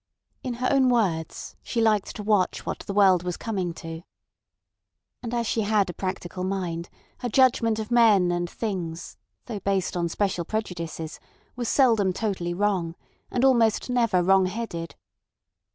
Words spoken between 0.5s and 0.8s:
her